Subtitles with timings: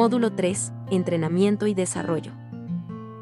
[0.00, 0.72] Módulo 3.
[0.90, 2.32] Entrenamiento y desarrollo.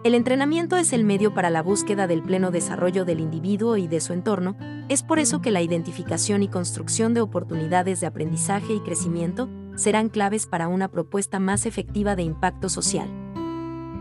[0.04, 3.98] El entrenamiento es el medio para la búsqueda del pleno desarrollo del individuo y de
[3.98, 4.56] su entorno,
[4.88, 10.08] es por eso que la identificación y construcción de oportunidades de aprendizaje y crecimiento serán
[10.08, 13.08] claves para una propuesta más efectiva de impacto social.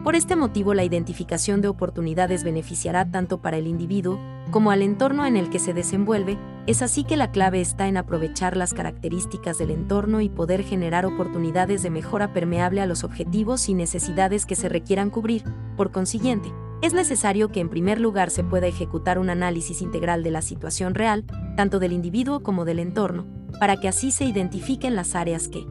[0.03, 4.19] Por este motivo, la identificación de oportunidades beneficiará tanto para el individuo
[4.51, 7.97] como al entorno en el que se desenvuelve, es así que la clave está en
[7.97, 13.69] aprovechar las características del entorno y poder generar oportunidades de mejora permeable a los objetivos
[13.69, 15.43] y necesidades que se requieran cubrir.
[15.77, 20.31] Por consiguiente, es necesario que en primer lugar se pueda ejecutar un análisis integral de
[20.31, 21.25] la situación real,
[21.55, 23.25] tanto del individuo como del entorno,
[23.59, 25.65] para que así se identifiquen las áreas que,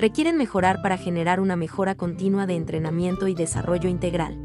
[0.00, 4.38] requieren mejorar para generar una mejora continua de entrenamiento y desarrollo integral.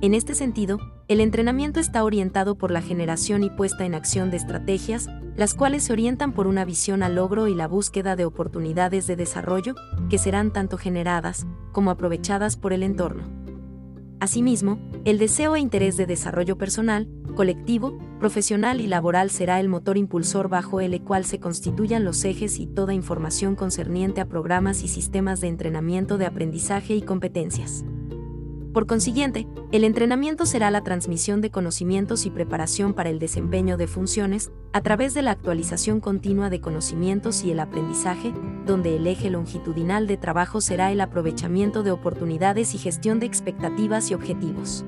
[0.00, 0.78] En este sentido,
[1.12, 5.84] el entrenamiento está orientado por la generación y puesta en acción de estrategias, las cuales
[5.84, 9.74] se orientan por una visión al logro y la búsqueda de oportunidades de desarrollo,
[10.08, 13.24] que serán tanto generadas como aprovechadas por el entorno.
[14.20, 19.98] Asimismo, el deseo e interés de desarrollo personal, colectivo, profesional y laboral será el motor
[19.98, 24.88] impulsor bajo el cual se constituyan los ejes y toda información concerniente a programas y
[24.88, 27.84] sistemas de entrenamiento de aprendizaje y competencias.
[28.72, 33.86] Por consiguiente, el entrenamiento será la transmisión de conocimientos y preparación para el desempeño de
[33.86, 38.32] funciones, a través de la actualización continua de conocimientos y el aprendizaje,
[38.64, 44.10] donde el eje longitudinal de trabajo será el aprovechamiento de oportunidades y gestión de expectativas
[44.10, 44.86] y objetivos.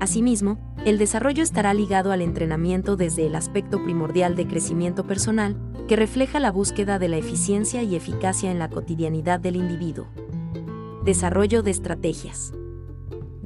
[0.00, 5.94] Asimismo, el desarrollo estará ligado al entrenamiento desde el aspecto primordial de crecimiento personal, que
[5.94, 10.08] refleja la búsqueda de la eficiencia y eficacia en la cotidianidad del individuo.
[11.04, 12.52] Desarrollo de estrategias.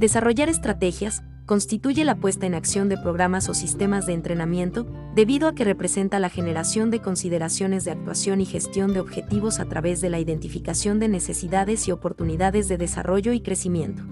[0.03, 5.55] Desarrollar estrategias constituye la puesta en acción de programas o sistemas de entrenamiento, debido a
[5.55, 10.11] que representa la generación de consideraciones de actuación y gestión de objetivos a través de
[10.11, 14.03] la identificación de necesidades y oportunidades de desarrollo y crecimiento.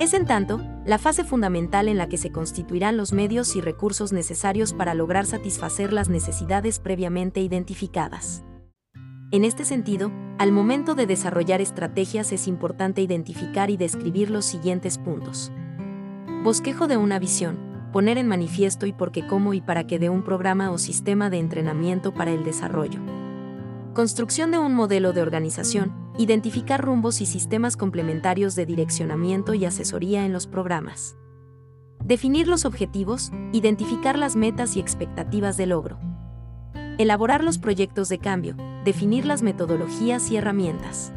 [0.00, 4.12] Es en tanto, la fase fundamental en la que se constituirán los medios y recursos
[4.12, 8.42] necesarios para lograr satisfacer las necesidades previamente identificadas.
[9.32, 14.98] En este sentido, al momento de desarrollar estrategias es importante identificar y describir los siguientes
[14.98, 15.50] puntos.
[16.44, 17.58] Bosquejo de una visión,
[17.92, 21.28] poner en manifiesto y por qué cómo y para qué de un programa o sistema
[21.28, 23.00] de entrenamiento para el desarrollo.
[23.94, 30.24] Construcción de un modelo de organización, identificar rumbos y sistemas complementarios de direccionamiento y asesoría
[30.24, 31.16] en los programas.
[32.04, 35.98] Definir los objetivos, identificar las metas y expectativas de logro.
[36.98, 41.12] Elaborar los proyectos de cambio, definir las metodologías y herramientas.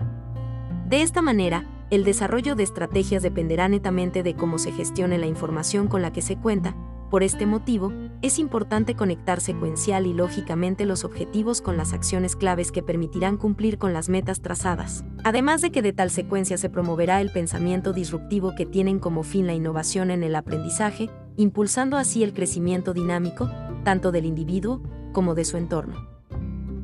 [0.87, 5.87] De esta manera, el desarrollo de estrategias dependerá netamente de cómo se gestione la información
[5.87, 6.75] con la que se cuenta,
[7.09, 7.91] por este motivo,
[8.21, 13.79] es importante conectar secuencial y lógicamente los objetivos con las acciones claves que permitirán cumplir
[13.79, 15.03] con las metas trazadas.
[15.23, 19.47] Además de que de tal secuencia se promoverá el pensamiento disruptivo que tienen como fin
[19.47, 23.49] la innovación en el aprendizaje, impulsando así el crecimiento dinámico,
[23.83, 26.08] tanto del individuo como de su entorno.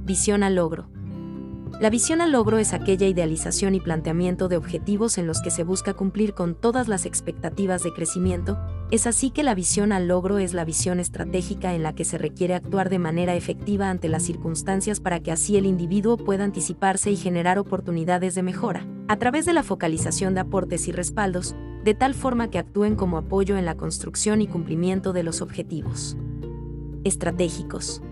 [0.06, 0.88] Visión al logro.
[1.82, 5.64] La visión al logro es aquella idealización y planteamiento de objetivos en los que se
[5.64, 8.56] busca cumplir con todas las expectativas de crecimiento,
[8.92, 12.20] es así que la visión al logro es la visión estratégica en la que se
[12.20, 17.10] requiere actuar de manera efectiva ante las circunstancias para que así el individuo pueda anticiparse
[17.10, 21.96] y generar oportunidades de mejora, a través de la focalización de aportes y respaldos, de
[21.96, 26.16] tal forma que actúen como apoyo en la construcción y cumplimiento de los objetivos
[27.04, 28.04] estratégicos.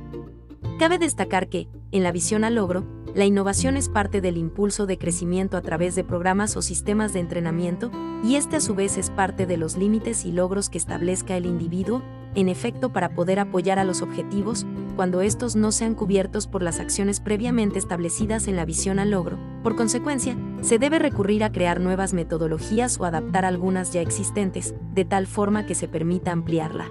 [0.80, 4.98] Cabe destacar que, en la visión al logro, la innovación es parte del impulso de
[4.98, 7.92] crecimiento a través de programas o sistemas de entrenamiento,
[8.24, 11.46] y este a su vez es parte de los límites y logros que establezca el
[11.46, 12.02] individuo,
[12.34, 16.80] en efecto para poder apoyar a los objetivos, cuando estos no sean cubiertos por las
[16.80, 19.38] acciones previamente establecidas en la visión al logro.
[19.62, 25.06] Por consecuencia, se debe recurrir a crear nuevas metodologías o adaptar algunas ya existentes, de
[25.06, 26.90] tal forma que se permita ampliarla.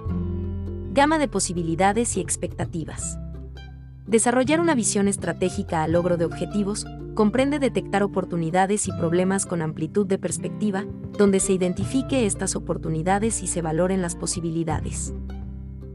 [0.93, 3.19] Gama de posibilidades y expectativas.
[4.05, 6.85] Desarrollar una visión estratégica al logro de objetivos
[7.15, 10.85] comprende detectar oportunidades y problemas con amplitud de perspectiva,
[11.17, 15.13] donde se identifique estas oportunidades y se valoren las posibilidades.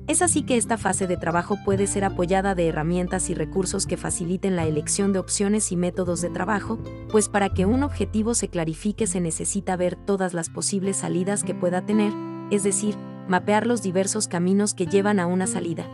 [0.07, 3.99] Es así que esta fase de trabajo puede ser apoyada de herramientas y recursos que
[3.99, 6.79] faciliten la elección de opciones y métodos de trabajo,
[7.11, 11.55] pues para que un objetivo se clarifique se necesita ver todas las posibles salidas que
[11.55, 12.15] pueda tener,
[12.51, 12.97] es decir,
[13.29, 15.85] mapear los diversos caminos que llevan a una salida.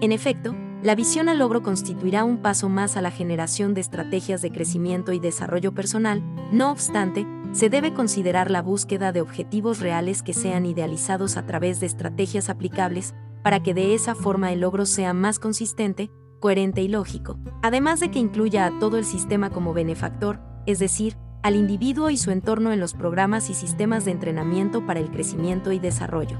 [0.00, 4.40] En efecto, la visión al logro constituirá un paso más a la generación de estrategias
[4.40, 6.22] de crecimiento y desarrollo personal,
[6.52, 11.80] no obstante, se debe considerar la búsqueda de objetivos reales que sean idealizados a través
[11.80, 16.88] de estrategias aplicables, para que de esa forma el logro sea más consistente, coherente y
[16.88, 22.08] lógico, además de que incluya a todo el sistema como benefactor, es decir, al individuo
[22.08, 26.38] y su entorno en los programas y sistemas de entrenamiento para el crecimiento y desarrollo.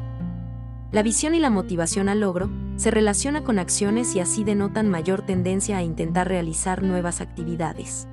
[0.92, 5.20] La visión y la motivación al logro se relaciona con acciones y así denotan mayor
[5.20, 8.08] tendencia a intentar realizar nuevas actividades.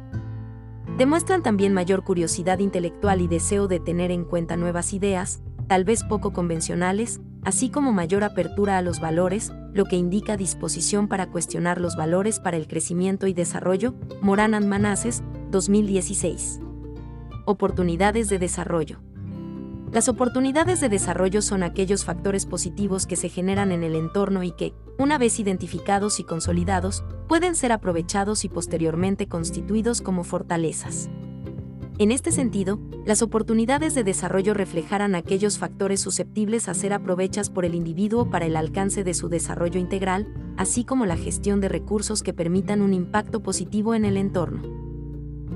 [0.98, 6.04] Demuestran también mayor curiosidad intelectual y deseo de tener en cuenta nuevas ideas, tal vez
[6.04, 11.80] poco convencionales, así como mayor apertura a los valores, lo que indica disposición para cuestionar
[11.80, 16.60] los valores para el crecimiento y desarrollo, Moran Manases, 2016
[17.48, 19.00] oportunidades de desarrollo.
[19.92, 24.52] Las oportunidades de desarrollo son aquellos factores positivos que se generan en el entorno y
[24.52, 31.10] que, una vez identificados y consolidados, pueden ser aprovechados y posteriormente constituidos como fortalezas.
[32.00, 37.64] En este sentido, las oportunidades de desarrollo reflejarán aquellos factores susceptibles a ser aprovechados por
[37.64, 42.24] el individuo para el alcance de su desarrollo integral, así como la gestión de recursos
[42.24, 44.87] que permitan un impacto positivo en el entorno.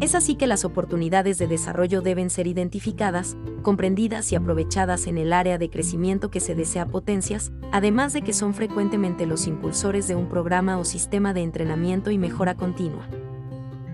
[0.02, 5.32] Es así que las oportunidades de desarrollo deben ser identificadas, comprendidas y aprovechadas en el
[5.32, 10.16] área de crecimiento que se desea potencias, además de que son frecuentemente los impulsores de
[10.16, 13.08] un programa o sistema de entrenamiento y mejora continua.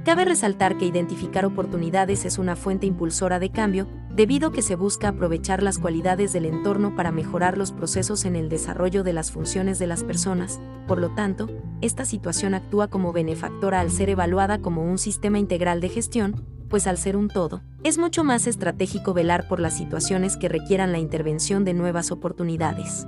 [0.08, 4.78] Cabe resaltar que identificar oportunidades es una fuente impulsora de cambio, debido a que se
[4.78, 9.34] busca aprovechar las cualidades del entorno para mejorar los procesos en el desarrollo de las
[9.34, 11.50] funciones de las personas, por lo tanto,
[11.82, 16.88] esta situación actúa como benefactora al ser evaluada como un sistema integral de gestión, pues
[16.88, 21.00] al ser un todo, es mucho más estratégico velar por las situaciones que requieran la
[21.00, 23.06] intervención de nuevas oportunidades.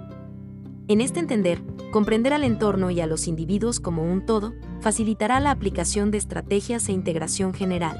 [0.90, 5.52] En este entender, comprender al entorno y a los individuos como un todo facilitará la
[5.52, 7.96] aplicación de estrategias e integración general.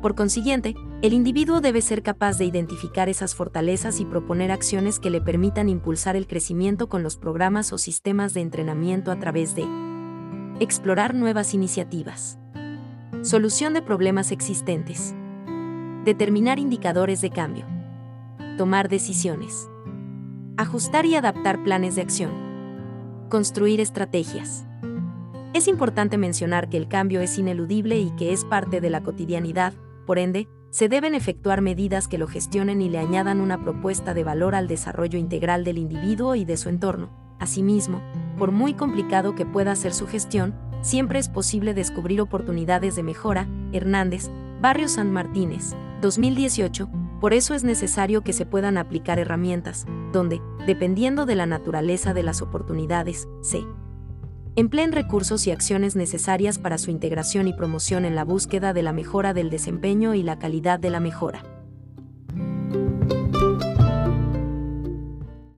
[0.00, 5.10] Por consiguiente, el individuo debe ser capaz de identificar esas fortalezas y proponer acciones que
[5.10, 9.66] le permitan impulsar el crecimiento con los programas o sistemas de entrenamiento a través de
[10.60, 12.38] explorar nuevas iniciativas,
[13.22, 15.16] solución de problemas existentes,
[16.04, 17.66] determinar indicadores de cambio,
[18.56, 19.68] tomar decisiones
[20.58, 22.32] ajustar y adaptar planes de acción,
[23.28, 24.66] construir estrategias.
[25.54, 29.72] Es importante mencionar que el cambio es ineludible y que es parte de la cotidianidad,
[30.04, 34.24] por ende, se deben efectuar medidas que lo gestionen y le añadan una propuesta de
[34.24, 37.36] valor al desarrollo integral del individuo y de su entorno.
[37.38, 38.02] Asimismo,
[38.36, 43.46] por muy complicado que pueda ser su gestión, siempre es posible descubrir oportunidades de mejora.
[43.72, 44.28] Hernández,
[44.60, 46.88] Barrio San Martínez, 2018,
[47.20, 52.22] por eso es necesario que se puedan aplicar herramientas, donde, dependiendo de la naturaleza de
[52.22, 53.64] las oportunidades, se
[54.54, 58.92] empleen recursos y acciones necesarias para su integración y promoción en la búsqueda de la
[58.92, 61.57] mejora del desempeño y la calidad de la mejora.